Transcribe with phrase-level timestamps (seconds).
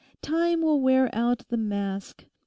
[0.23, 2.25] Time will wear out the mask.